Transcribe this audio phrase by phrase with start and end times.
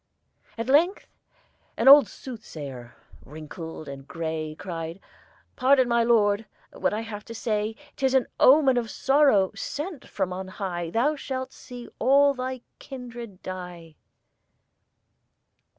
[0.57, 1.05] At length
[1.77, 4.99] an old soothsayer, wrinkled and gray, Cried,
[5.55, 10.33] "Pardon, my lord, what I have to say; "'Tis an omen of sorrow sent from
[10.33, 13.95] on high: Thou shalt see all thy kindred die."